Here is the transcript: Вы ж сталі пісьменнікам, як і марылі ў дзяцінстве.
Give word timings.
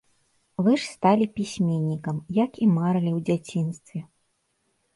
Вы 0.67 0.71
ж 0.83 0.87
сталі 0.93 1.27
пісьменнікам, 1.37 2.17
як 2.43 2.51
і 2.65 2.73
марылі 2.77 3.11
ў 3.17 3.25
дзяцінстве. 3.31 4.05